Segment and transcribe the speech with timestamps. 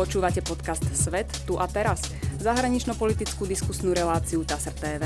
[0.00, 2.00] Počúvate podcast Svet tu a teraz,
[2.40, 5.04] zahranično-politickú diskusnú reláciu TASR TV.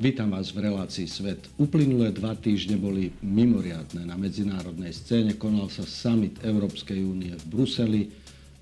[0.00, 1.52] Vítam vás v relácii Svet.
[1.60, 5.36] Uplynulé dva týždne boli mimoriadne na medzinárodnej scéne.
[5.36, 8.08] Konal sa summit Európskej únie v Bruseli.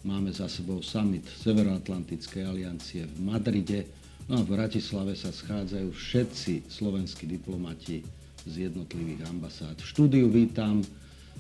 [0.02, 3.86] Máme za sebou summit Severoatlantickej aliancie v Madride.
[4.26, 8.02] No a v Bratislave sa schádzajú všetci slovenskí diplomati
[8.50, 9.78] z jednotlivých ambasád.
[9.78, 10.82] V štúdiu vítam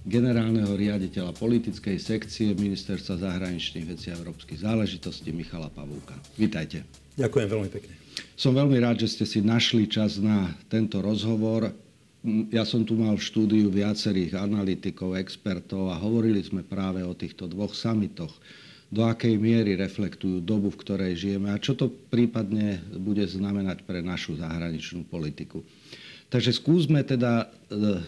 [0.02, 6.18] generálneho riaditeľa politickej sekcie Ministerstva zahraničných vecí a európskych záležitostí Michala Pavúka.
[6.34, 6.82] Vítajte.
[7.14, 7.94] Ďakujem veľmi pekne.
[8.34, 11.70] Som veľmi rád, že ste si našli čas na tento rozhovor.
[12.50, 17.46] Ja som tu mal v štúdiu viacerých analytikov, expertov a hovorili sme práve o týchto
[17.46, 18.34] dvoch samitoch.
[18.92, 24.04] Do akej miery reflektujú dobu, v ktorej žijeme a čo to prípadne bude znamenať pre
[24.04, 25.64] našu zahraničnú politiku.
[26.28, 28.00] Takže skúsme teda e,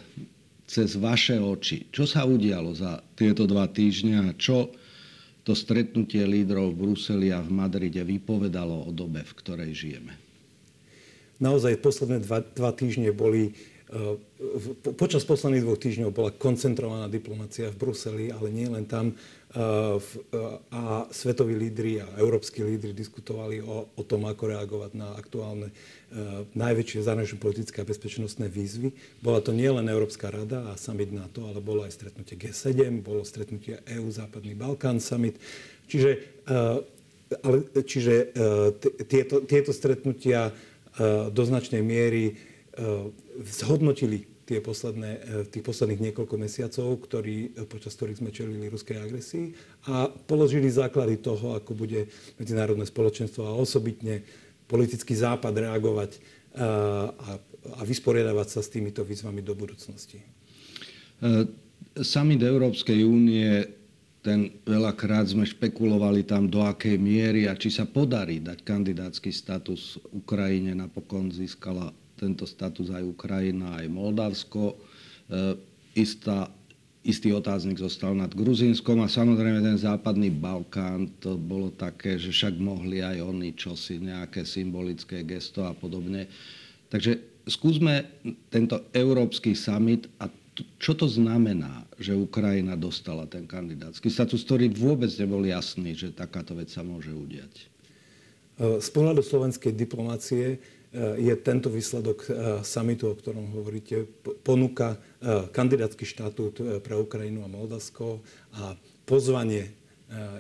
[0.74, 1.87] cez vaše oči.
[1.95, 4.74] Čo sa udialo za tieto dva týždňa a čo
[5.47, 10.19] to stretnutie lídrov v Bruseli a v Madride vypovedalo o dobe, v ktorej žijeme?
[11.39, 13.55] Naozaj posledné dva, dva týždne boli
[14.97, 19.13] Počas posledných dvoch týždňov bola koncentrovaná diplomácia v Bruseli, ale nie len tam.
[20.73, 25.69] A svetoví lídry a európsky lídry diskutovali o, o tom, ako reagovať na aktuálne
[26.57, 28.97] najväčšie zahraničné politické a bezpečnostné výzvy.
[29.21, 33.21] Bola to nie len Európska rada a summit NATO, ale bolo aj stretnutie G7, bolo
[33.21, 35.37] stretnutie EU Západný Balkán summit.
[35.93, 36.41] Čiže,
[37.45, 38.33] ale, čiže
[39.12, 40.57] tieto, tieto stretnutia
[41.31, 43.07] do značnej miery Eh,
[43.43, 49.01] zhodnotili tie posledné, eh, tých posledných niekoľko mesiacov, ktorý, eh, počas ktorých sme čelili ruskej
[49.01, 49.57] agresii
[49.89, 52.07] a položili základy toho, ako bude
[52.39, 54.23] medzinárodné spoločenstvo a osobitne
[54.69, 56.17] politický západ reagovať
[56.55, 57.11] a,
[57.77, 60.23] a vysporiadavať sa s týmito výzvami do budúcnosti.
[61.99, 63.67] Summit Európskej únie,
[64.23, 70.00] ten veľakrát sme špekulovali tam, do akej miery a či sa podarí dať kandidátsky status
[70.15, 70.73] Ukrajine.
[70.78, 74.75] Napokon získala tento status aj Ukrajina, aj Moldavsko.
[74.75, 74.76] E,
[75.98, 76.50] istá,
[77.04, 82.56] istý otáznik zostal nad Gruzínskom a samozrejme ten západný Balkán, to bolo také, že však
[82.56, 86.26] mohli aj oni čosi, nejaké symbolické gesto a podobne.
[86.88, 88.08] Takže skúsme
[88.48, 90.31] tento európsky summit a
[90.78, 96.54] čo to znamená, že Ukrajina dostala ten kandidátsky status, ktorý vôbec nebol jasný, že takáto
[96.54, 97.75] vec sa môže udiať?
[98.54, 100.62] Z pohľadu slovenskej diplomácie
[100.94, 102.31] je tento výsledok eh,
[102.62, 104.06] samitu, o ktorom hovoríte,
[104.47, 108.22] ponúka eh, kandidátsky štatút eh, pre Ukrajinu a Moldavsko
[108.55, 109.75] a pozvanie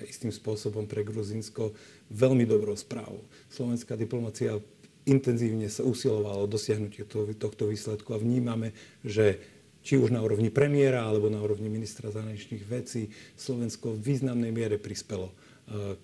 [0.06, 1.74] istým spôsobom pre Gruzinsko
[2.12, 3.26] veľmi dobrou správou.
[3.50, 4.54] Slovenská diplomácia
[5.02, 7.02] intenzívne sa usilovala o dosiahnutie
[7.34, 8.70] tohto výsledku a vnímame,
[9.02, 9.42] že
[9.82, 14.78] či už na úrovni premiéra alebo na úrovni ministra zahraničných vecí Slovensko v významnej miere
[14.78, 15.34] prispelo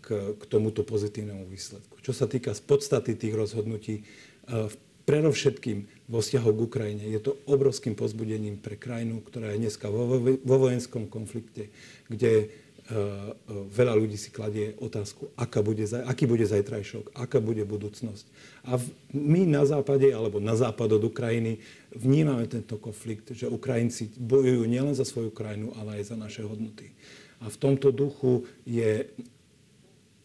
[0.01, 2.01] k, k tomuto pozitívnemu výsledku.
[2.01, 4.03] Čo sa týka z podstaty tých rozhodnutí,
[5.11, 10.07] Predovšetkým vo vzťahu k Ukrajine je to obrovským pozbudením pre krajinu, ktorá je dneska vo,
[10.23, 11.73] vo vojenskom konflikte,
[12.07, 13.35] kde uh,
[13.75, 18.27] veľa ľudí si kladie otázku, aká bude, aký bude zajtrajšok, aká bude budúcnosť.
[18.71, 21.59] A v, my na západe, alebo na západ od Ukrajiny,
[21.91, 26.95] vnímame tento konflikt, že Ukrajinci bojujú nielen za svoju krajinu, ale aj za naše hodnoty.
[27.41, 29.11] A v tomto duchu je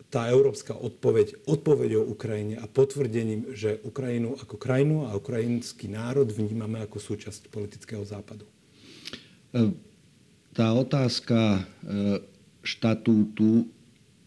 [0.10, 6.80] tá európska odpoveď odpoveďou Ukrajine a potvrdením, že Ukrajinu ako krajinu a ukrajinský národ vnímame
[6.86, 8.46] ako súčasť politického západu.
[9.54, 9.74] E,
[10.56, 11.62] tá otázka e,
[12.64, 13.68] štatútu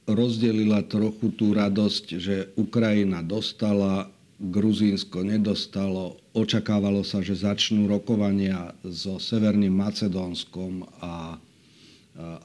[0.09, 4.09] rozdelila trochu tú radosť, že Ukrajina dostala,
[4.39, 6.15] Gruzínsko nedostalo.
[6.31, 11.37] Očakávalo sa, že začnú rokovania so Severným Macedónskom a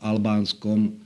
[0.02, 0.98] Albánskom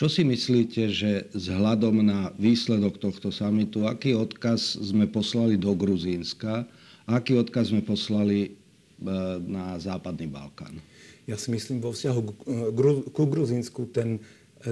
[0.00, 6.64] čo si myslíte, že vzhľadom na výsledok tohto samitu, aký odkaz sme poslali do Gruzínska
[7.04, 8.50] a aký odkaz sme poslali e,
[9.44, 10.80] na Západný Balkán?
[11.28, 12.20] Ja si myslím, vo vzťahu
[13.12, 14.24] ku Gruzínsku ten,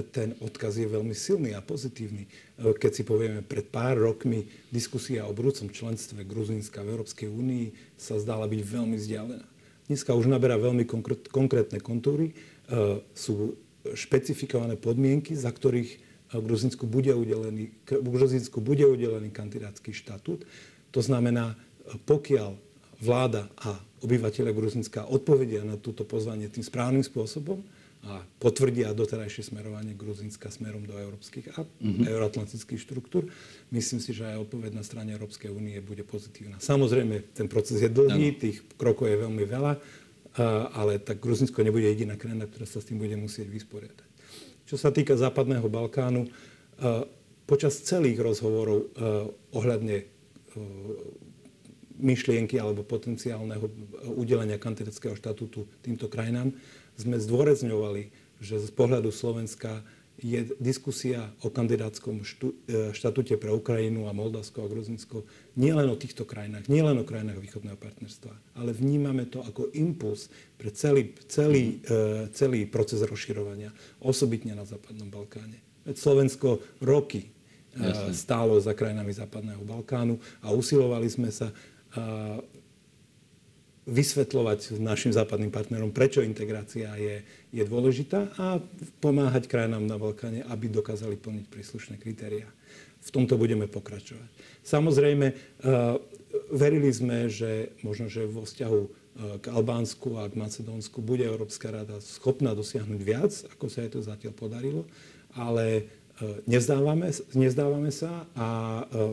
[0.09, 2.25] ten odkaz je veľmi silný a pozitívny.
[2.25, 7.93] E, keď si povieme, pred pár rokmi diskusia o budúcom členstve Gruzínska v Európskej únii
[8.01, 9.45] sa zdala byť veľmi vzdialená.
[9.85, 10.89] Dneska už naberá veľmi
[11.29, 12.33] konkrétne kontúry.
[12.33, 13.53] E, sú
[13.95, 15.91] špecifikované podmienky, za ktorých
[16.29, 20.45] v Gruzinsku bude udelený, Gruzinsku bude udelený kandidátsky štatút.
[20.93, 21.57] To znamená,
[22.05, 22.53] pokiaľ
[23.01, 27.63] vláda a obyvateľe Gruzinska odpovedia na túto pozvanie tým správnym spôsobom
[27.99, 32.07] a potvrdia doterajšie smerovanie Gruzinska smerom do európskych a mm-hmm.
[32.07, 33.27] euroatlantických štruktúr,
[33.75, 36.63] myslím si, že aj odpoveď na strane Európskej únie bude pozitívna.
[36.63, 39.73] Samozrejme, ten proces je dlhý, tých krokov je veľmi veľa
[40.75, 44.09] ale tak Gruzinsko nebude jediná krajina, ktorá sa s tým bude musieť vysporiadať.
[44.69, 46.29] Čo sa týka Západného Balkánu,
[47.49, 48.93] počas celých rozhovorov
[49.57, 50.05] ohľadne
[51.99, 53.65] myšlienky alebo potenciálneho
[54.15, 56.55] udelenia kandidátskeho štatútu týmto krajinám
[56.95, 59.83] sme zdôrazňovali, že z pohľadu Slovenska
[60.19, 65.23] je diskusia o kandidátskom štú, e, štatúte pre Ukrajinu a Moldavsko a Gruzinsko
[65.55, 70.27] nielen o týchto krajinách, nielen o krajinách východného partnerstva, ale vnímame to ako impuls
[70.59, 73.71] pre celý, celý, e, celý proces rozširovania,
[74.03, 75.63] osobitne na Západnom Balkáne.
[75.87, 77.29] Veď Slovensko roky e,
[77.79, 78.11] Jasne.
[78.11, 81.49] stálo za krajinami Západného Balkánu a usilovali sme sa
[83.89, 88.61] vysvetľovať našim západným partnerom, prečo integrácia je, je dôležitá a
[89.01, 92.47] pomáhať krajinám na Balkáne, aby dokázali plniť príslušné kritériá.
[92.99, 94.29] V tomto budeme pokračovať.
[94.61, 95.33] Samozrejme,
[96.53, 98.81] verili sme, že možno, že vo vzťahu
[99.43, 103.99] k Albánsku a k Macedónsku bude Európska rada schopná dosiahnuť viac, ako sa jej to
[103.99, 104.83] zatiaľ podarilo,
[105.35, 105.89] ale
[106.43, 108.47] Nezdávame, nezdávame sa a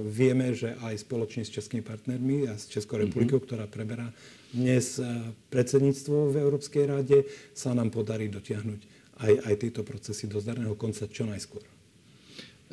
[0.02, 3.46] vieme, že aj spoločne s českými partnermi a s Českou republikou, mm-hmm.
[3.46, 4.10] ktorá preberá
[4.50, 5.06] dnes e,
[5.54, 7.22] predsedníctvo v Európskej rade,
[7.54, 8.80] sa nám podarí dotiahnuť
[9.22, 11.62] aj, aj tieto procesy do zdarného konca čo najskôr.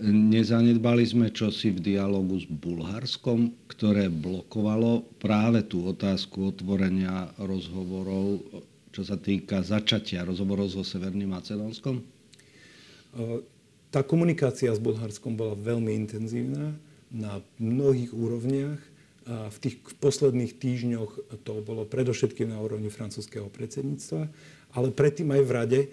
[0.02, 8.42] Nezanedbali sme čosi v dialogu s Bulharskom, ktoré blokovalo práve tú otázku otvorenia rozhovorov,
[8.90, 12.02] čo sa týka začatia rozhovorov so Severným Macedónskom?
[13.94, 16.74] Tá komunikácia s Bulharskom bola veľmi intenzívna
[17.14, 18.82] na mnohých úrovniach.
[19.24, 24.28] A v tých posledných týždňoch to bolo predovšetkým na úrovni francúzského predsedníctva,
[24.74, 25.88] ale predtým aj v Rade e,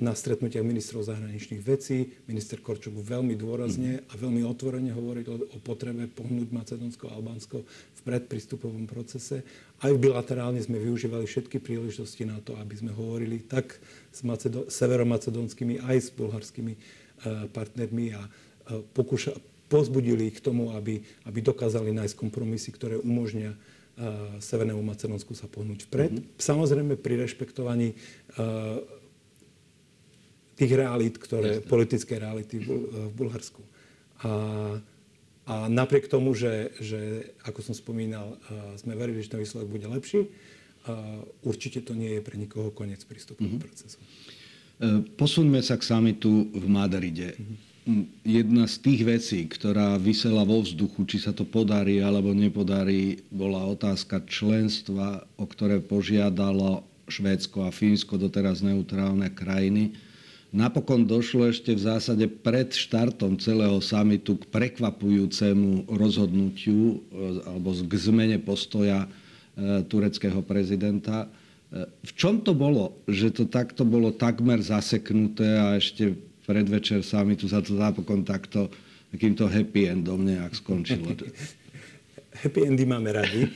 [0.00, 2.16] na stretnutiach ministrov zahraničných vecí.
[2.24, 8.00] Minister Korčok veľmi dôrazne a veľmi otvorene hovoril o potrebe pohnúť Macedónsko a Albánsko v
[8.06, 9.44] predpristupovom procese.
[9.82, 13.76] Aj bilaterálne sme využívali všetky príležitosti na to, aby sme hovorili tak
[14.14, 17.04] s Macedo- severomacedónskymi aj s bulharskými
[17.50, 18.30] partnermi a e,
[18.92, 19.32] pokúša,
[19.66, 23.58] pozbudili ich k tomu, aby, aby dokázali nájsť kompromisy, ktoré umožnia uh,
[24.38, 26.12] Severnému Macedónsku sa pohnúť vpred.
[26.14, 26.38] Mm-hmm.
[26.38, 27.98] Samozrejme pri rešpektovaní
[30.56, 31.68] tých realít, ktoré, Jasne.
[31.68, 32.68] politické reality v,
[33.12, 33.60] Bulharsku.
[34.24, 34.32] A,
[35.44, 38.40] a napriek tomu, že, že ako som spomínal,
[38.80, 40.28] sme verili, že ten výsledok bude lepší,
[41.44, 43.64] určite to nie je pre nikoho koniec prístupového mm-hmm.
[43.64, 44.00] procesu.
[44.76, 47.32] E, posuňme sa k samitu v Madride.
[48.26, 53.62] Jedna z tých vecí, ktorá vysela vo vzduchu, či sa to podarí alebo nepodarí, bola
[53.72, 59.94] otázka členstva, o ktoré požiadalo Švédsko a Fínsko, doteraz neutrálne krajiny.
[60.50, 67.92] Napokon došlo ešte v zásade pred štartom celého samitu k prekvapujúcemu rozhodnutiu e, alebo k
[67.96, 69.08] zmene postoja e,
[69.88, 71.30] tureckého prezidenta
[71.74, 76.14] v čom to bolo, že to takto bolo takmer zaseknuté a ešte
[76.46, 77.02] predvečer
[77.34, 78.70] tu sa to napokon takto
[79.10, 81.10] takýmto happy endom nejak skončilo?
[82.36, 83.48] happy endy máme radi,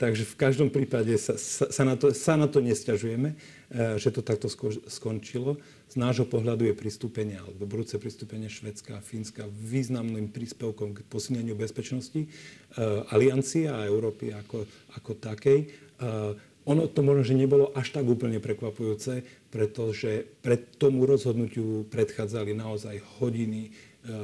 [0.00, 4.08] takže v každom prípade sa, sa, sa, na, to, sa na to nestiažujeme, eh, že
[4.08, 4.48] to takto
[4.88, 5.60] skončilo.
[5.92, 11.52] Z nášho pohľadu je pristúpenie, alebo budúce pristúpenie Švedska a Fínska významným príspevkom k posilneniu
[11.52, 14.64] bezpečnosti uh, aliancie a Európy ako,
[14.96, 15.68] ako takej.
[16.00, 16.32] Uh,
[16.62, 23.02] ono to možno, že nebolo až tak úplne prekvapujúce, pretože pred tomu rozhodnutiu predchádzali naozaj
[23.18, 23.70] hodiny e,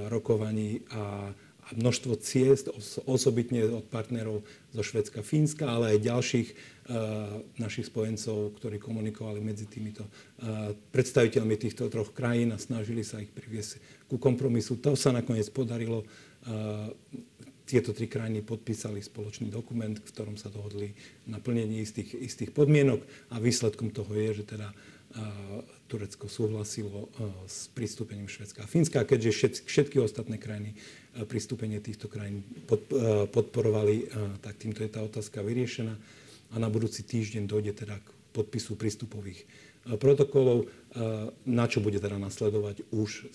[0.07, 2.71] rokovaní a, a množstvo ciest,
[3.11, 9.69] osobitne od partnerov zo Švedska, Fínska, ale aj ďalších uh, našich spojencov, ktorí komunikovali medzi
[9.69, 14.81] týmito uh, predstaviteľmi týchto troch krajín a snažili sa ich priviesť ku kompromisu.
[14.81, 16.09] To sa nakoniec podarilo.
[17.69, 20.97] Tieto tri krajiny podpísali spoločný dokument, v ktorom sa dohodli
[21.29, 24.73] na plnenie istých, istých podmienok a výsledkom toho je, že teda
[25.89, 27.13] Turecko súhlasilo
[27.45, 29.05] s pristúpením Švedska a Fínska.
[29.05, 30.81] Keďže všetky, ostatné krajiny
[31.29, 32.89] pristúpenie týchto krajín pod,
[33.37, 34.09] podporovali,
[34.41, 35.93] tak týmto je tá otázka vyriešená.
[36.53, 39.45] A na budúci týždeň dojde teda k podpisu prístupových
[40.01, 40.73] protokolov,
[41.45, 43.29] na čo bude teda nasledovať už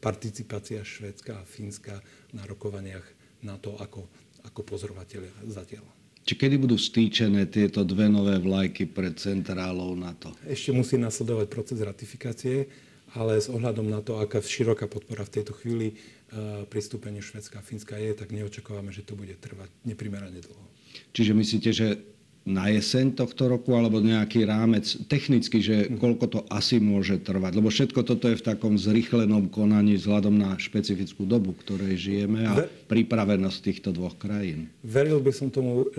[0.00, 2.04] participácia Švedska a Fínska
[2.36, 3.15] na rokovaniach
[3.46, 4.10] na to ako,
[4.42, 5.86] ako pozorovateľia zatiaľ.
[6.26, 10.34] Či kedy budú stýčené tieto dve nové vlajky pred centrálou NATO?
[10.42, 12.66] Ešte musí nasledovať proces ratifikácie,
[13.14, 17.66] ale s ohľadom na to, aká široká podpora v tejto chvíli uh, pristúpenie Švedska a
[17.66, 20.66] Fínska je, tak neočakávame, že to bude trvať neprimerane dlho.
[21.14, 22.02] Čiže myslíte, že
[22.46, 27.58] na jeseň tohto roku alebo nejaký rámec technicky, že koľko to asi môže trvať?
[27.58, 32.70] Lebo všetko toto je v takom zrychlenom konaní vzhľadom na špecifickú dobu, ktorej žijeme a
[32.86, 34.70] pripravenosť týchto dvoch krajín.
[34.86, 35.90] Veril by som tomu,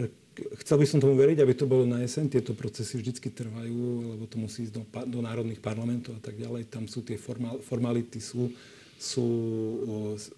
[0.63, 2.32] chcel by som tomu veriť, aby to bolo na jeseň.
[2.32, 6.72] Tieto procesy vždy trvajú, lebo to musí ísť do, do národných parlamentov a tak ďalej.
[6.72, 8.56] Tam sú tie formal, formality, sú,
[8.96, 9.27] sú,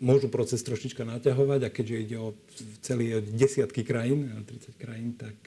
[0.01, 2.33] môžu proces trošička naťahovať a keďže ide o
[2.81, 5.37] celý desiatky krajín, 30 krajín, tak,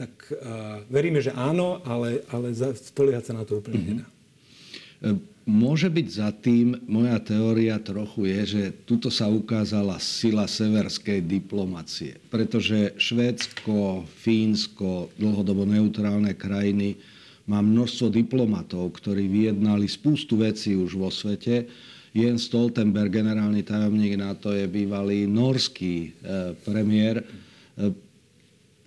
[0.00, 4.00] tak uh, veríme, že áno, ale, ale spoliehať sa na to úplne mm-hmm.
[4.00, 4.08] nedá.
[5.50, 12.20] Môže byť za tým, moja teória trochu je, že tuto sa ukázala sila severskej diplomacie.
[12.28, 17.00] Pretože Švédsko, Fínsko, dlhodobo neutrálne krajiny
[17.48, 21.66] má množstvo diplomatov, ktorí vyjednali spústu vecí už vo svete.
[22.14, 26.08] Jens Stoltenberg, generálny tajomník NATO, je bývalý norský e,
[26.62, 27.26] premiér.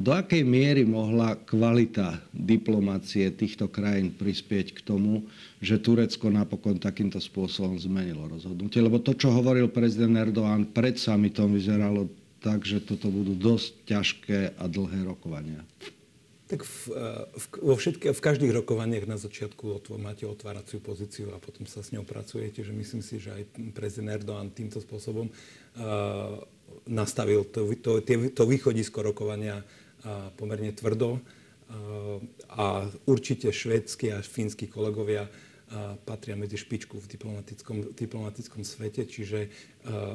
[0.02, 5.30] Do akej miery mohla kvalita diplomácie týchto krajín prispieť k tomu,
[5.62, 8.82] že Turecko napokon takýmto spôsobom zmenilo rozhodnutie?
[8.82, 12.10] Lebo to, čo hovoril prezident Erdoğan pred samitom, vyzeralo
[12.42, 15.62] tak, že toto budú dosť ťažké a dlhé rokovania.
[16.52, 16.78] Tak v,
[17.40, 21.80] v, vo všetky, v každých rokovaniach na začiatku otvo, máte otváraciu pozíciu a potom sa
[21.80, 26.44] s ňou pracujete, že myslím si, že aj prezident Erdoğan týmto spôsobom uh,
[26.90, 28.04] nastavil to, to,
[28.36, 29.64] to východisko rokovania
[30.38, 31.20] pomerne tvrdo.
[32.54, 35.26] A určite švédsky a fínsky kolegovia
[36.06, 39.50] patria medzi špičku v diplomatickom, diplomatickom svete, čiže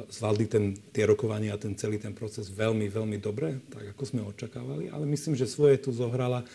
[0.07, 0.65] zvládli ten,
[0.95, 5.03] tie rokovania a ten celý ten proces veľmi, veľmi dobre, tak ako sme očakávali, ale
[5.11, 6.47] myslím, že svoje tu zohrala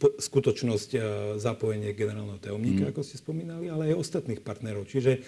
[0.00, 0.90] skutočnosť
[1.36, 2.90] zapojenie generálneho tajomníka, mm.
[2.92, 4.88] ako ste spomínali, ale aj ostatných partnerov.
[4.88, 5.22] Čiže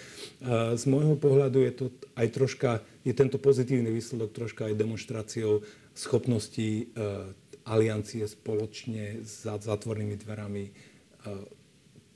[0.73, 1.85] z môjho pohľadu je to
[2.17, 2.69] aj troška,
[3.05, 5.61] je tento pozitívny výsledok troška aj demonstráciou
[5.93, 6.85] schopnosti eh,
[7.67, 10.71] aliancie spoločne za zatvornými dverami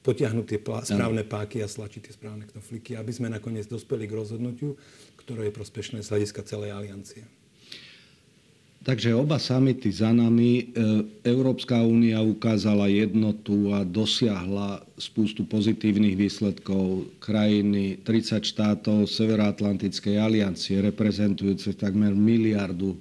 [0.02, 4.80] potiahnuť tie správne páky a slačiť tie správne knoflíky, aby sme nakoniec dospeli k rozhodnutiu,
[5.22, 7.24] ktoré je prospešné z hľadiska celej aliancie.
[8.82, 10.74] Takže oba samity za nami.
[10.74, 17.06] Eh, Európska únia ukázala jednotu a dosiahla spústu pozitívnych výsledkov.
[17.22, 22.98] Krajiny 30 štátov Severoatlantickej aliancie reprezentujúce takmer miliardu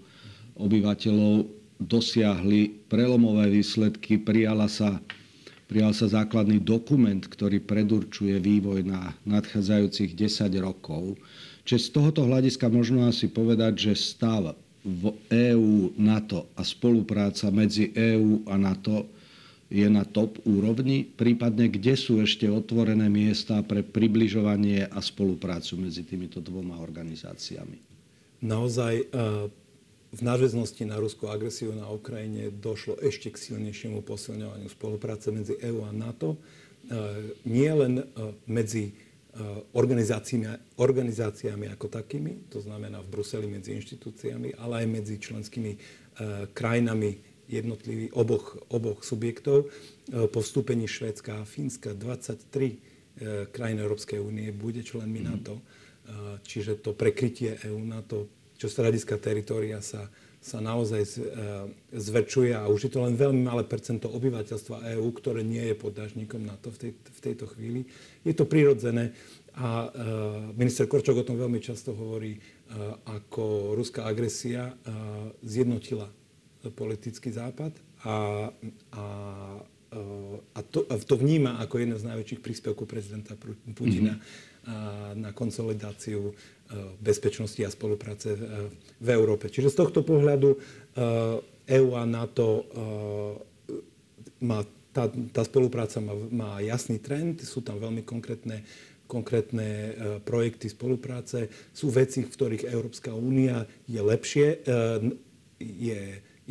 [0.60, 1.48] obyvateľov
[1.80, 4.20] dosiahli prelomové výsledky.
[4.20, 5.00] Prijala sa,
[5.64, 11.16] prijal sa základný dokument, ktorý predurčuje vývoj na nadchádzajúcich 10 rokov.
[11.64, 17.92] Čiže z tohoto hľadiska možno asi povedať, že stav v EÚ, NATO a spolupráca medzi
[17.92, 19.06] EÚ a NATO
[19.70, 26.02] je na top úrovni, prípadne kde sú ešte otvorené miesta pre približovanie a spoluprácu medzi
[26.02, 27.78] týmito dvoma organizáciami?
[28.42, 28.94] Naozaj
[30.10, 35.86] v nadväznosti na ruskú agresiu na Ukrajine došlo ešte k silnejšiemu posilňovaniu spolupráce medzi EÚ
[35.86, 36.34] a NATO.
[36.34, 36.38] E,
[37.46, 38.04] nie len e,
[38.50, 38.92] medzi e,
[39.72, 45.78] organizáciami, organizáciami ako takými, to znamená v Bruseli medzi inštitúciami, ale aj medzi členskými
[46.50, 49.70] krajinami jednotlivých oboch, oboch subjektov.
[50.10, 55.26] Po vstúpení Švédska a Fínska 23 krajín Európskej únie bude členmi mhm.
[55.30, 55.54] NATO.
[56.42, 61.08] Čiže to prekrytie EÚ NATO čo z hľadiska teritoria sa, sa naozaj e,
[61.92, 66.40] zväčšuje a už je to len veľmi malé percento obyvateľstva EÚ, ktoré nie je poddažníkom
[66.40, 67.84] na to v, tej, v tejto chvíli.
[68.24, 69.12] Je to prirodzené
[69.52, 69.88] a e,
[70.56, 72.40] minister Korčok o tom veľmi často hovorí, e,
[73.04, 74.72] ako ruská agresia
[75.44, 76.08] zjednotila
[76.72, 78.48] politický západ a,
[78.96, 79.04] a
[80.54, 83.34] a to, a to vníma ako jeden z najväčších príspevkov prezidenta
[83.74, 85.18] Putina mm-hmm.
[85.18, 86.30] na konsolidáciu
[86.98, 88.34] bezpečnosti a spolupráce
[88.98, 89.50] v Európe.
[89.50, 90.54] Čiže z tohto pohľadu
[91.66, 92.66] EÚ a NATO
[94.42, 94.62] má,
[94.94, 98.62] tá, tá spolupráca má, má jasný trend, sú tam veľmi konkrétne
[99.10, 101.50] konkrétne projekty spolupráce.
[101.74, 104.62] Sú veci, v ktorých Európska únia je lepšie,
[105.58, 106.00] je,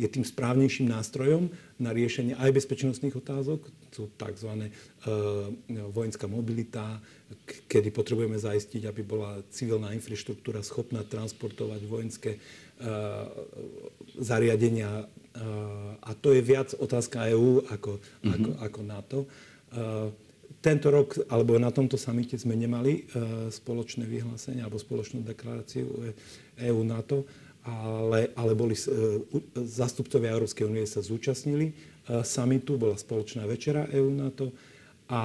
[0.00, 4.72] je tým správnejším nástrojom na riešenie aj bezpečnostných otázok, sú tzv.
[5.92, 7.04] vojenská mobilita,
[7.68, 12.40] kedy potrebujeme zaistiť, aby bola civilná infraštruktúra schopná transportovať vojenské
[14.16, 15.04] zariadenia.
[16.00, 18.32] A to je viac otázka EÚ ako, mm-hmm.
[18.32, 19.18] ako, ako NATO.
[20.60, 23.04] Tento rok, alebo na tomto samite sme nemali
[23.52, 25.86] spoločné vyhlásenie alebo spoločnú deklaráciu
[26.56, 27.24] EÚ-NATO,
[27.64, 28.72] ale, ale boli,
[29.54, 31.76] zastupcovia Európskej únie sa zúčastnili
[32.24, 34.50] samitu, bola spoločná večera EÚ-NATO
[35.12, 35.22] a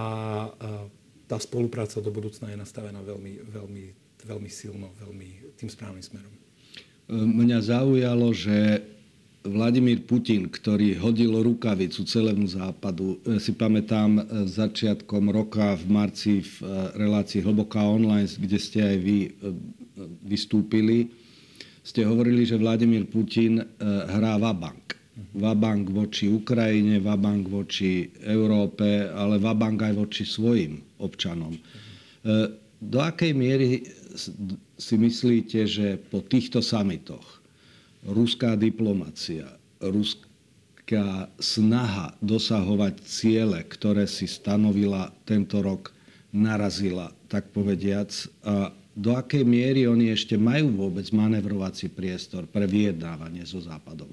[1.25, 3.85] tá spolupráca do budúcna je nastavená veľmi, veľmi,
[4.27, 6.33] veľmi silno, veľmi tým správnym smerom.
[7.09, 8.81] Mňa zaujalo, že
[9.45, 16.33] Vladimír Putin, ktorý hodil rukavicu celému západu, e, si pamätám e, začiatkom roka v marci
[16.41, 19.17] v e, relácii Hlboká online, kde ste aj vy
[20.25, 21.13] vystúpili,
[21.85, 23.61] ste hovorili, že Vladimír Putin
[24.09, 24.97] hrá vabank.
[25.37, 31.53] Vabank voči Ukrajine, vabank voči Európe, ale vabank aj voči svojim občanom.
[32.81, 33.85] Do akej miery
[34.75, 37.39] si myslíte, že po týchto samitoch
[38.03, 39.47] ruská diplomacia,
[39.79, 45.95] ruská snaha dosahovať ciele, ktoré si stanovila tento rok,
[46.35, 48.11] narazila, tak povediac,
[48.43, 54.07] a do akej miery oni ešte majú vôbec manevrovací priestor pre vyjednávanie so Západom?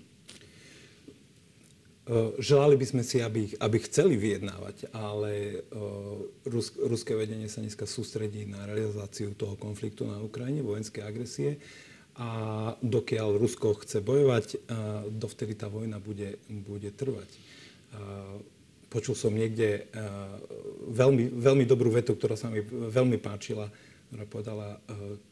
[2.42, 5.62] Želali by sme si, aby, aby chceli vyjednávať, ale
[6.42, 11.62] Rus, ruské vedenie sa dneska sústredí na realizáciu toho konfliktu na Ukrajine, vojenskej agresie.
[12.18, 14.66] A dokiaľ Rusko chce bojovať,
[15.14, 17.30] dovtedy tá vojna bude, bude trvať.
[18.90, 19.86] Počul som niekde
[20.90, 23.70] veľmi, veľmi dobrú vetu, ktorá sa mi veľmi páčila,
[24.12, 24.68] ktorá povedala,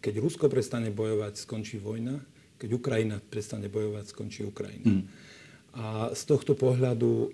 [0.01, 2.17] keď Rusko prestane bojovať, skončí vojna,
[2.57, 4.89] keď Ukrajina prestane bojovať, skončí Ukrajina.
[4.89, 5.05] Mm.
[5.77, 7.31] A z tohto pohľadu eh,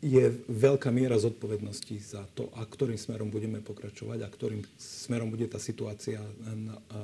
[0.00, 5.44] je veľká miera zodpovednosti za to, a ktorým smerom budeme pokračovať a ktorým smerom bude
[5.48, 6.98] tá situácia na, eh,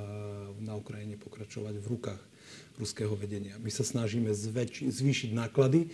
[0.61, 2.21] na Ukrajine pokračovať v rukách
[2.77, 3.57] ruského vedenia.
[3.63, 5.93] My sa snažíme zväč- zvýšiť náklady eh,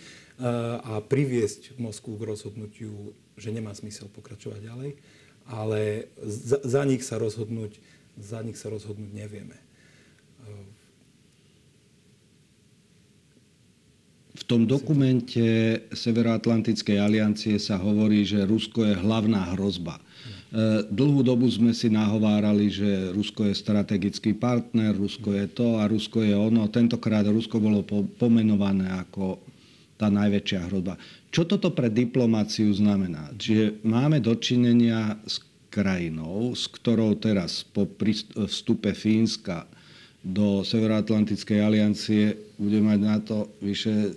[0.82, 4.90] a priviesť Moskvu k rozhodnutiu, že nemá zmysel pokračovať ďalej,
[5.48, 7.76] ale za, za nich sa rozhodnúť,
[8.16, 9.64] za nich sa rozhodnúť nevieme.
[14.34, 19.96] V tom dokumente Severoatlantickej aliancie sa hovorí, že Rusko je hlavná hrozba.
[19.96, 20.02] E,
[20.90, 26.26] dlhú dobu sme si nahovárali, že Rusko je strategický partner, Rusko je to a Rusko
[26.26, 26.66] je ono.
[26.66, 27.86] Tentokrát Rusko bolo
[28.18, 29.38] pomenované ako
[29.94, 30.98] tá najväčšia hrozba.
[31.34, 33.34] Čo toto pre diplomáciu znamená?
[33.34, 37.90] Čiže máme dočinenia s krajinou, s ktorou teraz po
[38.46, 39.66] vstupe Fínska
[40.22, 44.14] do Severoatlantickej aliancie bude mať na to vyše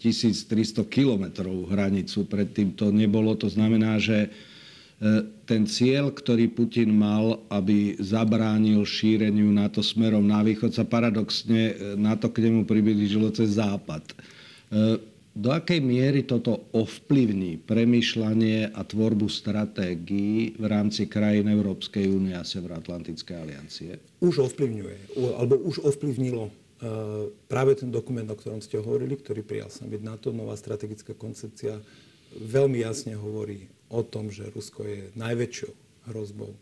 [0.00, 2.24] 1300 kilometrov hranicu.
[2.24, 3.36] Predtým to nebolo.
[3.36, 4.28] To znamená, že e,
[5.44, 11.74] ten cieľ, ktorý Putin mal, aby zabránil šíreniu NATO smerom na východ, sa paradoxne e,
[12.00, 14.16] NATO k nemu priblížilo cez západ.
[15.32, 22.36] E, do akej miery toto ovplyvní premyšľanie a tvorbu stratégií v rámci krajín Európskej únie
[22.36, 23.96] a Severoatlantickej aliancie?
[24.20, 29.70] Už ovplyvňuje, alebo už ovplyvnilo Eh, práve ten dokument, o ktorom ste hovorili, ktorý prijal
[29.70, 31.78] summit NATO, nová strategická koncepcia,
[32.34, 35.70] veľmi jasne hovorí o tom, že Rusko je najväčšou
[36.10, 36.58] hrozbou eh,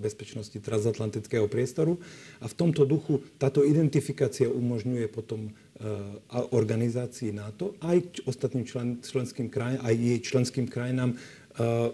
[0.00, 2.00] bezpečnosti transatlantického priestoru.
[2.40, 9.50] A v tomto duchu táto identifikácia umožňuje potom eh, organizácii NATO aj ostatným člen, členským
[9.50, 11.12] krajinám, aj jej členským krajinám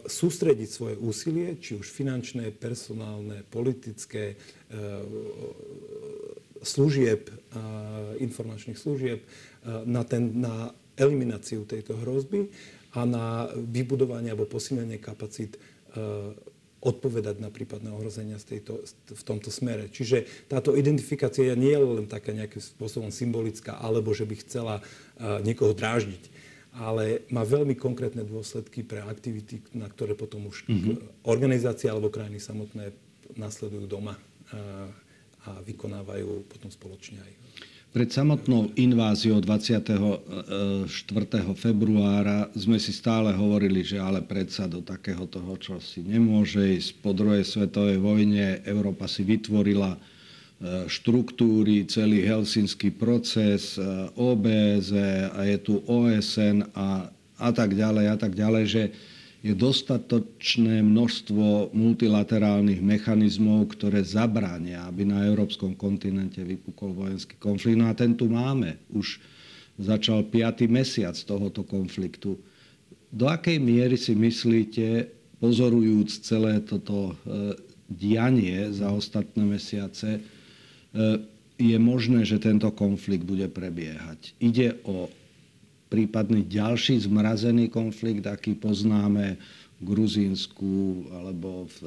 [0.09, 4.41] sústrediť svoje úsilie, či už finančné, personálne, politické,
[6.65, 7.29] služieb,
[8.25, 9.21] informačných služieb
[9.85, 12.49] na, ten, na elimináciu tejto hrozby
[12.97, 15.61] a na vybudovanie alebo posilnenie kapacít
[16.81, 18.81] odpovedať na prípadné ohrozenia z tejto,
[19.13, 19.93] v tomto smere.
[19.93, 24.75] Čiže táto identifikácia nie je len taká nejakým spôsobom symbolická, alebo že by chcela
[25.45, 26.33] niekoho dráždiť,
[26.73, 31.29] ale má veľmi konkrétne dôsledky pre aktivity, na ktoré potom už mm-hmm.
[31.29, 32.97] organizácie alebo krajiny samotné
[33.37, 34.17] nasledujú doma
[35.45, 37.33] a vykonávajú potom spoločne aj.
[37.91, 40.87] Pred samotnou inváziou 24.
[41.59, 47.03] februára sme si stále hovorili, že ale predsa do takého toho, čo si nemôže ísť.
[47.03, 53.83] Po druhej svetovej vojne Európa si vytvorila e, štruktúry, celý helsinský proces, e,
[54.15, 54.91] OBZ
[55.35, 57.11] a je tu OSN a,
[57.43, 58.83] a tak ďalej a tak ďalej, že
[59.41, 67.81] je dostatočné množstvo multilaterálnych mechanizmov, ktoré zabránia, aby na európskom kontinente vypukol vojenský konflikt.
[67.81, 68.77] No a ten tu máme.
[68.93, 69.17] Už
[69.81, 70.69] začal 5.
[70.69, 72.37] mesiac tohoto konfliktu.
[73.09, 75.09] Do akej miery si myslíte,
[75.41, 77.57] pozorujúc celé toto e,
[77.89, 80.21] dianie za ostatné mesiace, e,
[81.61, 84.37] je možné, že tento konflikt bude prebiehať.
[84.37, 85.09] Ide o
[85.91, 89.37] prípadný ďalší zmrazený konflikt, aký poznáme
[89.77, 91.79] v Gruzínsku alebo v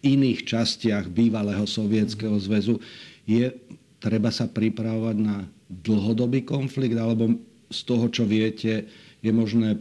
[0.00, 2.80] iných častiach bývalého sovietskeho zväzu,
[3.28, 3.52] je
[4.00, 7.36] treba sa pripravovať na dlhodobý konflikt, alebo
[7.68, 8.88] z toho, čo viete,
[9.20, 9.76] je možné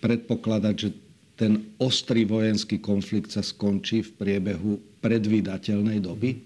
[0.00, 0.90] predpokladať, že
[1.36, 6.40] ten ostrý vojenský konflikt sa skončí v priebehu predvídateľnej doby?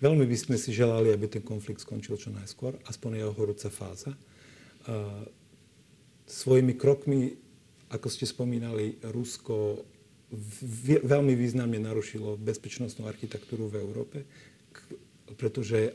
[0.00, 4.16] Veľmi by sme si želali, aby ten konflikt skončil čo najskôr, aspoň jeho horúca fáza
[6.24, 7.36] svojimi krokmi,
[7.92, 9.84] ako ste spomínali, Rusko
[11.04, 14.18] veľmi významne narušilo bezpečnostnú architektúru v Európe,
[15.38, 15.94] pretože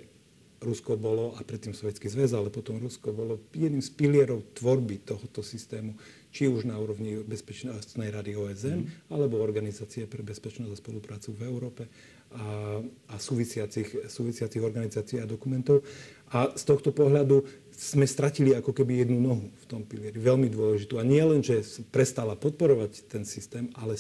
[0.60, 5.39] Rusko bolo, a predtým Sovietský zväz, ale potom Rusko bolo jedným z pilierov tvorby tohoto
[5.39, 5.95] systému,
[6.36, 8.88] či už na úrovni Bezpečnostnej rady OSN, mm.
[9.08, 11.84] alebo Organizácie pre bezpečnosť a spoluprácu v Európe
[12.30, 12.78] a,
[13.10, 15.82] a súvisiacich, súvisiacich organizácií a dokumentov.
[16.30, 17.42] A z tohto pohľadu
[17.74, 21.02] sme stratili ako keby jednu nohu v tom pilieri, veľmi dôležitú.
[21.02, 23.98] A nie len, že prestala podporovať ten systém, ale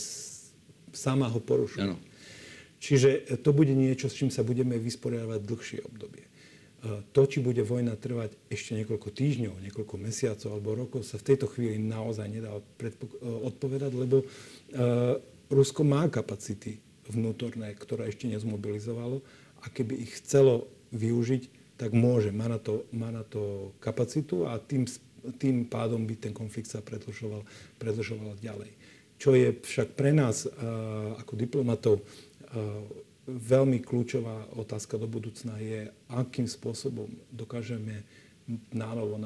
[0.93, 1.89] sama ho porušuje.
[1.89, 1.97] Ano.
[2.79, 6.23] Čiže to bude niečo, s čím sa budeme vysporiadať dlhšie obdobie.
[6.23, 6.29] E,
[7.11, 11.49] to, či bude vojna trvať ešte niekoľko týždňov, niekoľko mesiacov alebo rokov, sa v tejto
[11.49, 12.61] chvíli naozaj nedá e,
[13.25, 14.21] odpovedať, lebo
[15.49, 16.77] Rusko má kapacity
[17.09, 19.25] vnútorné, ktoré ešte nezmobilizovalo
[19.61, 24.59] a keby ich chcelo využiť, tak môže, má na to, má na to kapacitu a
[24.59, 24.85] tým,
[25.39, 27.43] tým pádom by ten konflikt sa predlžoval,
[27.79, 28.71] predlžoval ďalej.
[29.19, 30.47] Čo je však pre nás
[31.19, 32.03] ako diplomatov
[33.29, 38.01] veľmi kľúčová otázka do budúcna je, akým spôsobom dokážeme
[38.73, 39.21] nánovo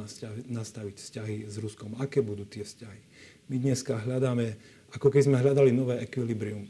[0.51, 1.95] nastaviť vzťahy s Ruskom.
[2.03, 3.01] Aké budú tie vzťahy?
[3.47, 4.59] My dneska hľadáme,
[4.91, 6.67] ako keď sme hľadali nové ekvilibrium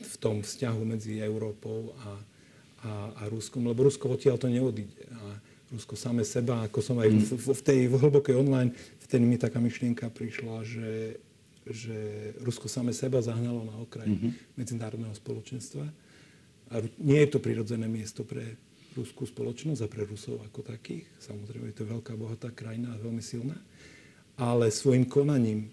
[0.00, 5.04] v tom vzťahu medzi Európou a, a, a Ruskom, lebo Rusko odtiaľ to neodíde.
[5.20, 5.38] A
[5.70, 8.74] Rusko same seba, ako som aj v, v, v tej v hlbokej online,
[9.06, 10.88] vtedy mi taká myšlienka prišla, že
[11.70, 14.56] že Rusko same seba zahnalo na okraj mm-hmm.
[14.56, 15.84] medzinárodného spoločenstva.
[16.70, 18.58] A nie je to prirodzené miesto pre
[18.94, 21.06] ruskú spoločnosť a pre Rusov ako takých.
[21.22, 23.54] Samozrejme, je to veľká, bohatá krajina a veľmi silná.
[24.40, 25.68] Ale svojim konaním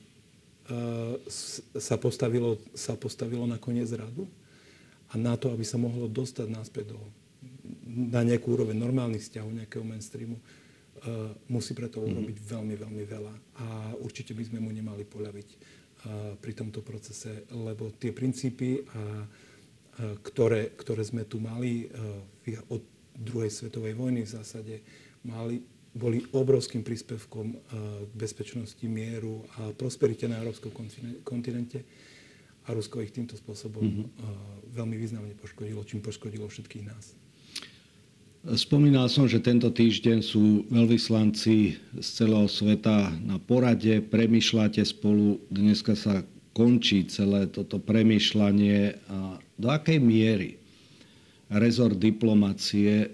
[1.79, 4.27] sa, postavilo, sa postavilo na koniec radu.
[5.07, 6.99] A na to, aby sa mohlo dostať náspäť do,
[7.87, 12.07] na nejakú úroveň normálnych vzťahov, nejakého mainstreamu, uh, musí preto mhm.
[12.11, 12.51] urobiť mm-hmm.
[12.51, 13.33] veľmi, veľmi veľa.
[13.63, 13.65] A
[14.03, 15.77] určite by sme mu nemali poľaviť
[16.39, 18.85] pri tomto procese, lebo tie princípy,
[19.97, 21.89] ktoré, ktoré sme tu mali
[22.69, 22.81] od
[23.17, 24.75] druhej svetovej vojny v zásade,
[25.25, 25.65] mali,
[25.97, 27.47] boli obrovským príspevkom
[28.07, 30.71] k bezpečnosti, mieru a prosperite na európskom
[31.25, 31.81] kontinente.
[32.67, 34.07] A Rusko ich týmto spôsobom mm-hmm.
[34.75, 37.15] veľmi významne poškodilo, čím poškodilo všetkých nás.
[38.47, 41.55] Spomínal som, že tento týždeň sú veľvyslanci
[41.99, 46.23] z celého sveta na porade, premyšľate spolu, dneska sa
[46.55, 50.59] končí celé toto premyšľanie a do akej miery
[51.47, 53.11] rezort diplomacie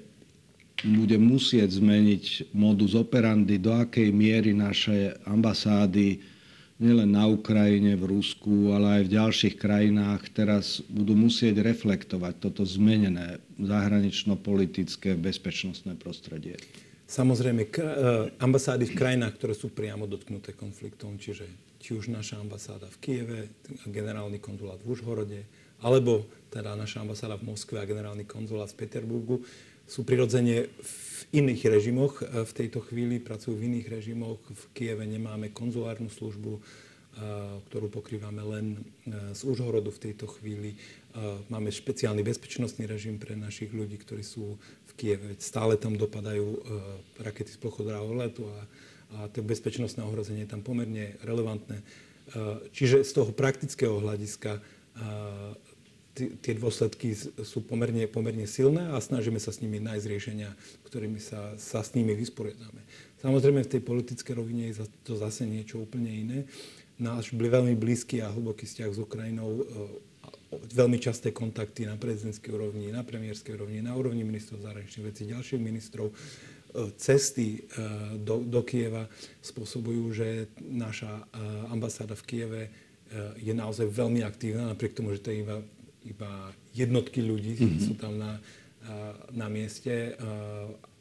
[0.81, 6.19] bude musieť zmeniť modus operandi, do akej miery naše ambasády
[6.81, 12.65] nielen na Ukrajine, v Rusku, ale aj v ďalších krajinách teraz budú musieť reflektovať toto
[12.65, 16.59] zmenené zahranično-politické bezpečnostné prostredie?
[17.07, 17.71] Samozrejme, e,
[18.41, 21.45] ambasády v krajinách, ktoré sú priamo dotknuté konfliktom, čiže
[21.77, 23.39] či už naša ambasáda v Kieve,
[23.85, 25.41] generálny konzulát v Užhorode,
[25.83, 29.43] alebo teda naša ambasáda v Moskve a generálny konzulát v Peterburgu,
[29.87, 34.39] sú prirodzene v iných režimoch e, v tejto chvíli, pracujú v iných režimoch.
[34.45, 36.61] V Kieve nemáme konzulárnu službu, e,
[37.67, 40.77] ktorú pokrývame len e, z Užhorodu v tejto chvíli.
[41.45, 45.37] Máme špeciálny bezpečnostný režim pre našich ľudí, ktorí sú v Kieve.
[45.37, 46.57] Stále tam dopadajú
[47.21, 48.57] rakety z plochodrávého letu a,
[49.13, 51.85] a to bezpečnostné ohrozenie je tam pomerne relevantné.
[52.73, 54.57] Čiže z toho praktického hľadiska
[56.13, 60.49] tie dôsledky sú pomerne, pomerne silné a snažíme sa s nimi nájsť riešenia,
[60.85, 62.85] ktorými sa, sa s nimi vysporiadame.
[63.25, 66.39] Samozrejme v tej politickej rovine je to zase niečo úplne iné.
[67.01, 69.63] Náš veľmi blízky a hlboký vzťah s Ukrajinou, e,
[70.53, 75.57] veľmi časté kontakty na prezidentskej úrovni, na premiérskej úrovni, na úrovni ministrov zahraničných vecí, ďalších
[75.57, 76.13] ministrov, e,
[77.01, 77.59] cesty e,
[78.21, 79.09] do, do Kieva
[79.41, 80.27] spôsobujú, že
[80.61, 81.25] naša
[81.73, 82.63] ambasáda v Kieve
[83.37, 85.61] je naozaj veľmi aktívna, napriek tomu, že to je iba
[86.07, 87.83] iba jednotky ľudí mm-hmm.
[87.83, 88.39] sú tam na,
[89.31, 90.15] na mieste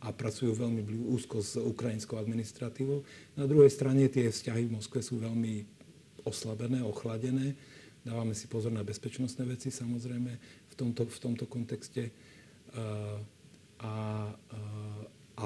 [0.02, 3.06] a pracujú veľmi úzko s ukrajinskou administratívou.
[3.38, 5.66] Na druhej strane tie vzťahy v Moskve sú veľmi
[6.26, 7.54] oslabené, ochladené.
[8.02, 10.32] Dávame si pozor na bezpečnostné veci samozrejme
[10.70, 12.10] v tomto, v tomto kontexte.
[13.82, 13.94] A,
[15.38, 15.44] a,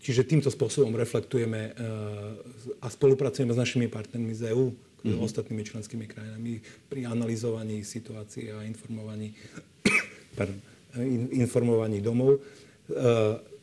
[0.00, 1.76] čiže týmto spôsobom reflektujeme
[2.80, 5.24] a spolupracujeme s našimi partnermi z EÚ, mm-hmm.
[5.24, 9.32] ostatnými členskými krajinami pri analyzovaní situácie a informovaní,
[10.38, 10.60] pardon,
[11.34, 12.38] informovaní domov.
[12.38, 12.40] E,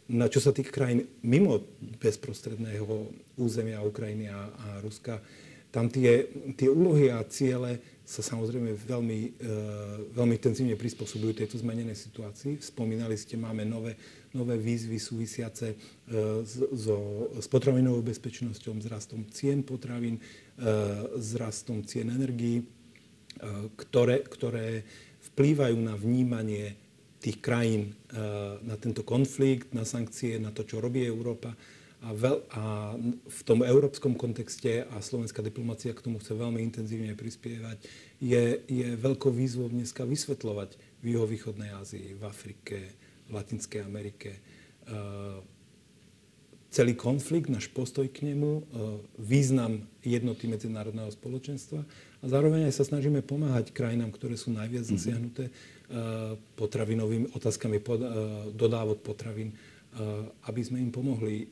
[0.08, 1.60] na čo sa týka krajín mimo
[2.00, 5.20] bezprostredného územia Ukrajiny a, a Ruska,
[5.68, 9.52] tam tie, tie úlohy a ciele sa samozrejme veľmi, e,
[10.16, 12.64] veľmi intenzívne prispôsobujú tejto zmenenej situácii.
[12.64, 14.00] Spomínali ste, máme nové,
[14.34, 15.76] nové výzvy súvisiace e,
[16.76, 20.20] so, s potravinovou bezpečnosťou, s rastom cien potravín,
[20.58, 20.74] E,
[21.22, 22.66] s rastom cien energií, e,
[23.78, 24.82] ktoré, ktoré
[25.38, 26.74] vplývajú na vnímanie
[27.22, 27.98] tých krajín
[28.62, 31.50] na tento konflikt, na sankcie, na to, čo robí Európa.
[32.06, 32.64] A, veľ, a
[33.26, 37.82] v tom európskom kontexte a slovenská diplomácia k tomu chce veľmi intenzívne prispievať,
[38.22, 42.94] je, je veľkou výzvou dneska vysvetľovať v juhovýchodnej Ázii, v Afrike,
[43.28, 44.40] v Latinskej Amerike,
[46.78, 48.64] celý konflikt, náš postoj k nemu, e,
[49.18, 51.82] význam jednoty medzinárodného spoločenstva
[52.22, 55.00] a zároveň aj sa snažíme pomáhať krajinám, ktoré sú najviac mm-hmm.
[55.00, 55.52] zasiahnuté e,
[56.60, 57.84] potravinovými otázkami e,
[58.54, 59.56] dodávok potravín,
[60.46, 61.50] aby sme im pomohli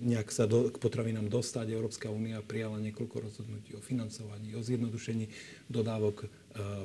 [0.00, 1.76] nejak sa do, k potravinám dostať.
[1.76, 5.28] Európska únia prijala niekoľko rozhodnutí o financovaní, o zjednodušení
[5.68, 6.24] dodávok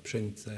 [0.03, 0.51] pšenice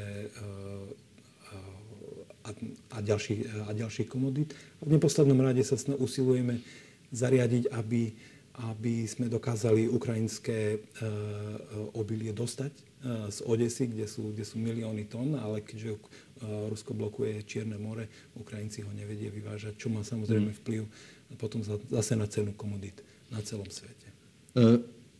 [2.43, 2.49] a,
[2.95, 4.55] a, ďalších, a ďalších komodít.
[4.81, 6.61] A v neposlednom rade sa usilujeme
[7.11, 8.13] zariadiť, aby,
[8.69, 10.79] aby sme dokázali ukrajinské e,
[11.97, 12.83] obilie dostať e,
[13.33, 15.99] z Odesy, kde sú, kde sú milióny tón, ale keďže e,
[16.69, 20.57] Rusko blokuje Čierne more, Ukrajinci ho nevedie vyvážať, čo má samozrejme mm.
[20.63, 20.81] vplyv
[21.37, 24.09] potom zase na cenu komodít na celom svete.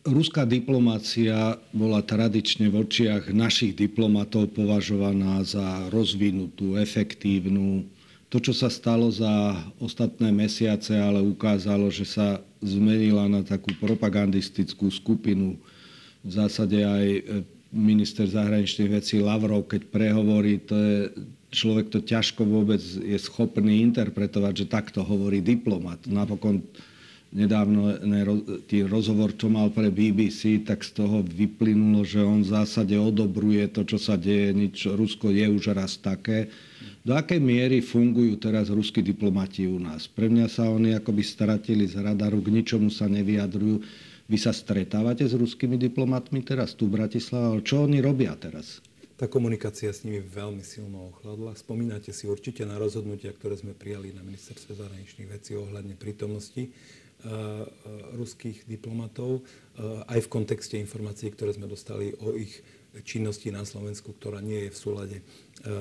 [0.00, 7.84] Ruská diplomácia bola tradične v očiach našich diplomatov považovaná za rozvinutú, efektívnu,
[8.32, 14.88] to, čo sa stalo za ostatné mesiace, ale ukázalo, že sa zmenila na takú propagandistickú
[14.88, 15.58] skupinu.
[16.22, 17.20] V zásade aj e,
[17.74, 20.98] minister zahraničných vecí Lavrov, keď prehovorí, to je,
[21.50, 26.06] človek to ťažko vôbec je schopný interpretovať, že takto hovorí diplomat.
[26.06, 26.62] Napokon
[27.30, 27.94] nedávno
[28.66, 33.70] tý rozhovor, čo mal pre BBC, tak z toho vyplynulo, že on v zásade odobruje
[33.70, 34.50] to, čo sa deje.
[34.50, 36.50] Nič, Rusko je už raz také
[37.00, 40.04] do akej miery fungujú teraz ruskí diplomati u nás?
[40.04, 43.80] Pre mňa sa oni akoby stratili z radaru, k ničomu sa nevyjadrujú.
[44.28, 48.84] Vy sa stretávate s ruskými diplomatmi teraz tu v Bratislave, ale čo oni robia teraz?
[49.16, 51.56] Tá komunikácia s nimi veľmi silno ochladla.
[51.56, 56.68] Spomínate si určite na rozhodnutia, ktoré sme prijali na ministerstve zahraničných vecí ohľadne prítomnosti
[58.16, 62.64] ruských diplomatov, uh, aj v kontexte informácií, ktoré sme dostali o ich
[63.06, 65.24] činnosti na Slovensku, ktorá nie je v súlade e,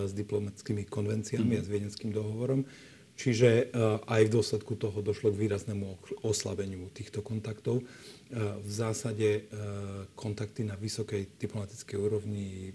[0.06, 1.60] s diplomatickými konvenciami mm.
[1.60, 2.70] a s viedenským dohovorom.
[3.20, 3.76] Čiže
[4.08, 7.84] aj v dôsledku toho došlo k výraznému oslabeniu týchto kontaktov.
[8.64, 9.44] V zásade
[10.16, 12.72] kontakty na vysokej diplomatickej úrovni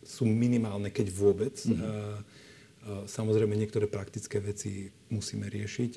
[0.00, 1.60] sú minimálne, keď vôbec.
[1.68, 1.76] Mm.
[2.84, 5.92] Samozrejme, niektoré praktické veci musíme riešiť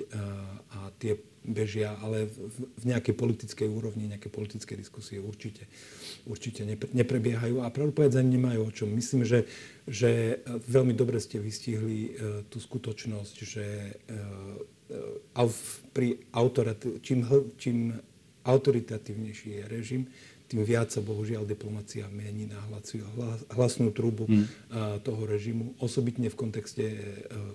[0.72, 2.32] a tie bežia, ale
[2.80, 5.68] v nejakej politickej úrovni, nejaké politické diskusie určite,
[6.24, 6.64] určite
[6.96, 8.88] neprebiehajú a pravdu ani nemajú o čom.
[8.92, 9.48] Myslím, že,
[9.84, 12.16] že veľmi dobre ste vystihli
[12.48, 13.66] tú skutočnosť, že
[15.92, 17.28] pri autorat- čím,
[17.60, 18.00] čím
[18.48, 20.04] autoritatívnejší je režim,
[20.48, 23.04] tým viac sa bohužiaľ diplomácia mení na hlaciu,
[23.52, 24.46] hlasnú trubu mm.
[25.04, 26.86] toho režimu, osobitne v kontexte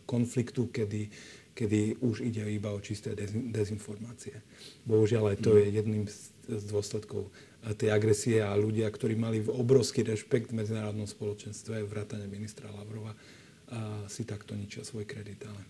[0.05, 1.09] konfliktu, kedy
[1.53, 3.13] kedy už ide iba o čisté
[3.53, 4.41] dezinformácie.
[4.89, 6.09] Bohužiaľ aj to je jedným
[6.49, 12.27] z dôsledkov eh, tej agresie a ľudia, ktorí mali obrovský rešpekt v medzinárodnom spoločenstve, vrátane
[12.27, 13.15] ministra Lavrova,
[14.05, 15.41] si takto ničia svoj kredit.
[15.49, 15.65] Ale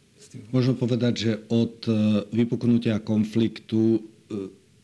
[0.51, 1.95] Možno povedať, že od eh,
[2.31, 4.03] vypuknutia konfliktu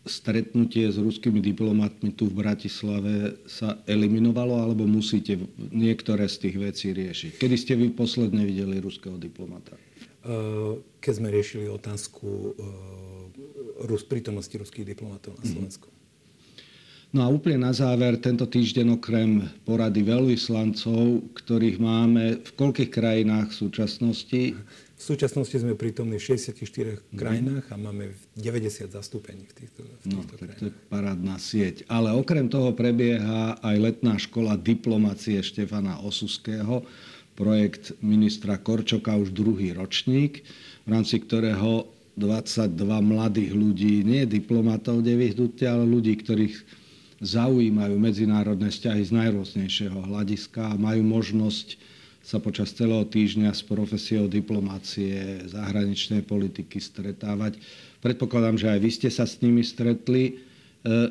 [0.09, 5.39] stretnutie s ruskými diplomatmi tu v Bratislave sa eliminovalo, alebo musíte
[5.71, 7.39] niektoré z tých vecí riešiť?
[7.39, 9.77] Kedy ste vy posledne videli ruského diplomata?
[10.29, 12.29] Eh, keď sme riešili otázku
[13.87, 15.53] eh, prítomnosti ruských diplomatov na mhm.
[15.55, 15.89] Slovensku.
[17.09, 23.49] No a úplne na záver, tento týždeň okrem porady veľvyslancov, ktorých máme v koľkých krajinách
[23.49, 24.43] v súčasnosti?
[24.99, 27.15] V súčasnosti sme prítomní v 64 mm.
[27.15, 30.59] krajinách a máme 90 zastúpení v týchto, v no, týchto no, krajinách.
[30.59, 31.77] To je parádna sieť.
[31.87, 36.83] Ale okrem toho prebieha aj letná škola diplomacie Štefana Osuského,
[37.39, 40.43] projekt ministra Korčoka už druhý ročník,
[40.83, 41.87] v rámci ktorého
[42.19, 46.59] 22 mladých ľudí, nie diplomatov nevyhnutia, ale ľudí, ktorých
[47.23, 51.79] zaujímajú medzinárodné vzťahy z najrôznejšieho hľadiska a majú možnosť
[52.29, 57.57] sa počas celého týždňa s profesiou diplomácie, zahraničnej politiky stretávať.
[58.05, 60.37] Predpokladám, že aj vy ste sa s nimi stretli.
[60.85, 61.09] E,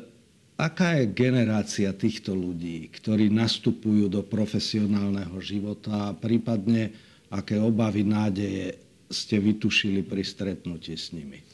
[0.58, 6.90] Aká je generácia týchto ľudí, ktorí nastupujú do profesionálneho života a prípadne
[7.30, 8.74] aké obavy, nádeje
[9.06, 11.46] ste vytušili pri stretnutí s nimi?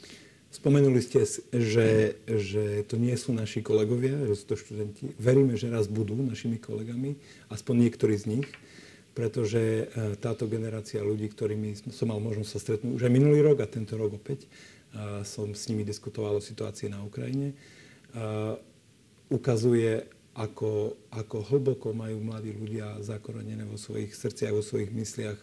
[0.49, 1.21] Spomenuli ste,
[1.53, 5.13] že, že to nie sú naši kolegovia, že sú to študenti.
[5.21, 7.13] Veríme, že raz budú našimi kolegami,
[7.53, 8.47] aspoň niektorí z nich,
[9.15, 9.83] pretože e,
[10.19, 13.95] táto generácia ľudí, ktorými som mal možnosť sa stretnúť už aj minulý rok a tento
[13.95, 14.45] rok opäť,
[15.27, 17.51] som s nimi diskutoval o situácii na Ukrajine
[19.29, 25.39] ukazuje, ako, ako hlboko majú mladí ľudia zakorenené vo svojich srdciach, vo svojich mysliach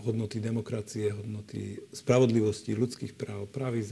[0.00, 3.84] hodnoty demokracie, hodnoty spravodlivosti, ľudských práv, právy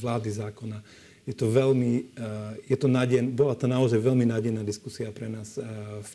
[0.00, 0.80] vlády zákona.
[1.24, 2.16] Je to veľmi,
[2.68, 5.56] je to nádej, bola to naozaj veľmi nádejná diskusia pre nás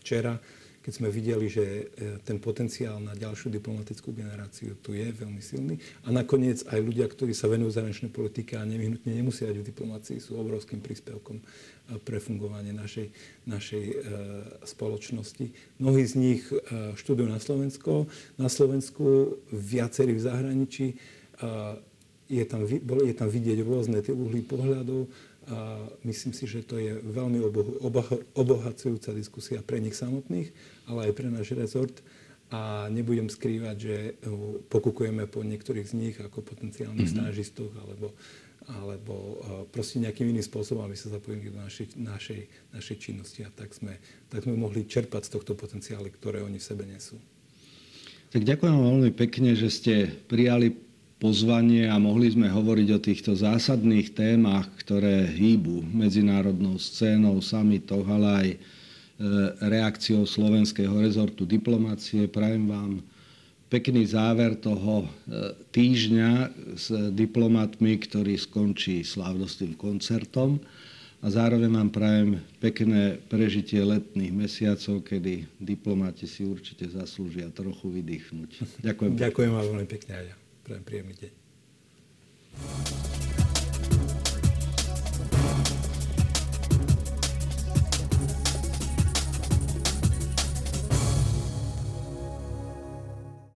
[0.02, 0.42] včera
[0.80, 1.84] keď sme videli, že e,
[2.24, 5.76] ten potenciál na ďalšiu diplomatickú generáciu tu je veľmi silný.
[6.08, 10.18] A nakoniec aj ľudia, ktorí sa venujú zahraničnej politike a nevyhnutne nemusia byť v diplomácii,
[10.24, 11.44] sú obrovským príspevkom e,
[12.00, 13.12] pre fungovanie našej,
[13.44, 13.96] našej e,
[14.64, 15.46] spoločnosti.
[15.84, 16.42] Mnohí z nich
[16.96, 18.08] študujú na Slovensko,
[18.40, 20.88] na Slovensku, viacerí v zahraničí.
[22.30, 25.10] Je tam, je tam vidieť rôzne tie uhly pohľadov
[25.50, 27.42] a myslím si, že to je veľmi
[28.38, 30.54] obohacujúca diskusia pre nich samotných,
[30.86, 32.06] ale aj pre náš rezort.
[32.50, 33.96] A nebudem skrývať, že
[34.74, 37.30] pokukujeme po niektorých z nich ako potenciálnych mm-hmm.
[37.30, 38.14] stážistoch alebo,
[38.66, 39.14] alebo
[39.70, 43.46] proste nejakým iným spôsobom, aby sa zapojili do našej, našej, našej činnosti.
[43.46, 44.02] A tak sme,
[44.34, 47.22] tak sme mohli čerpať z tohto potenciálu, ktoré oni v sebe nesú.
[48.34, 49.94] Tak ďakujem veľmi pekne, že ste
[50.30, 50.89] prijali
[51.20, 58.28] pozvanie a mohli sme hovoriť o týchto zásadných témach, ktoré hýbu medzinárodnou scénou, samitoch, ale
[58.28, 58.58] aj e,
[59.68, 62.24] reakciou slovenského rezortu diplomácie.
[62.32, 62.92] Prajem vám
[63.68, 65.08] pekný záver toho e,
[65.76, 66.32] týždňa
[66.80, 70.58] s diplomatmi, ktorý skončí slávnostným koncertom.
[71.20, 72.30] A zároveň vám prajem
[72.64, 78.80] pekné prežitie letných mesiacov, kedy diplomati si určite zaslúžia trochu vydýchnuť.
[78.88, 79.20] Ďakujem.
[79.20, 80.49] Ďakujem vám veľmi pekne aj ja.
[80.70, 81.34] Prajem príjemný deň.